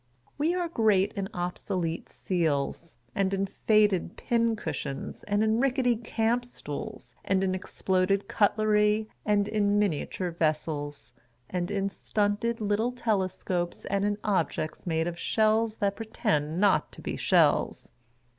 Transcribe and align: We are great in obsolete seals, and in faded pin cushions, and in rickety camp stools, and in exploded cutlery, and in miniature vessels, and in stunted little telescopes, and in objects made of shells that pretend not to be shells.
We 0.39 0.55
are 0.55 0.67
great 0.67 1.13
in 1.13 1.29
obsolete 1.31 2.09
seals, 2.09 2.95
and 3.13 3.31
in 3.35 3.45
faded 3.67 4.17
pin 4.17 4.55
cushions, 4.55 5.21
and 5.25 5.43
in 5.43 5.59
rickety 5.59 5.95
camp 5.95 6.43
stools, 6.43 7.13
and 7.23 7.43
in 7.43 7.53
exploded 7.53 8.27
cutlery, 8.27 9.09
and 9.27 9.47
in 9.47 9.77
miniature 9.77 10.31
vessels, 10.31 11.13
and 11.51 11.69
in 11.69 11.87
stunted 11.87 12.59
little 12.59 12.91
telescopes, 12.91 13.85
and 13.85 14.03
in 14.03 14.17
objects 14.23 14.87
made 14.87 15.05
of 15.07 15.19
shells 15.19 15.75
that 15.75 15.97
pretend 15.97 16.59
not 16.59 16.91
to 16.93 17.01
be 17.03 17.15
shells. 17.15 17.91